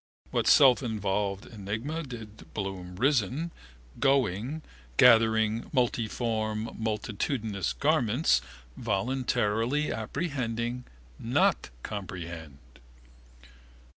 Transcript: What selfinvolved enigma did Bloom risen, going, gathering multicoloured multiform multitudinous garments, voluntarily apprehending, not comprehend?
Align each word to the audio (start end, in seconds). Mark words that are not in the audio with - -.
What 0.31 0.47
selfinvolved 0.47 1.45
enigma 1.45 2.01
did 2.01 2.51
Bloom 2.55 2.95
risen, 2.95 3.51
going, 3.99 4.63
gathering 4.97 5.69
multicoloured 5.71 5.73
multiform 6.57 6.69
multitudinous 6.75 7.73
garments, 7.73 8.41
voluntarily 8.75 9.91
apprehending, 9.93 10.85
not 11.19 11.69
comprehend? 11.83 12.57